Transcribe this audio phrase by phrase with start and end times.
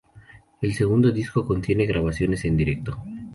[0.63, 3.03] El segundo disco contiene grabaciones en directo.